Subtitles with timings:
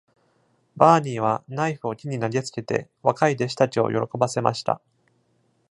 [0.77, 4.81] バーニーはナイフを木に投げつけて、若い弟子たちを喜ばせました。